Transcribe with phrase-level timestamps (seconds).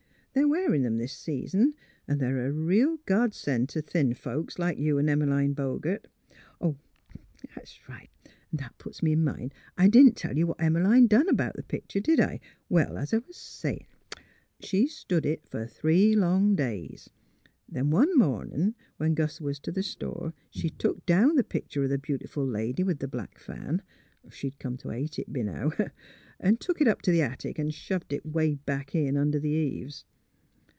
[0.33, 1.73] They're wearin' 'em this season,
[2.07, 6.07] 'n' they're a real god send t' thin folks, like you an' Em 'line Bogert....
[6.61, 6.77] An'
[8.53, 11.67] that puts me in mind; I didn't tell you what Em 'line done about th'
[11.67, 13.85] pictur'; did If Well, as I was sayin',
[14.61, 17.09] she stood it fer three long days;
[17.67, 21.93] then one mornin' when Gus was t' th' store she took down th' pictur' o'
[21.93, 23.81] th' beautiful lady with th' black fan—
[24.31, 25.73] she'd come t' hate it b' now—
[26.39, 29.45] an' took it up t' th' attic and shoved it way back in under th'
[29.73, 30.05] eaves.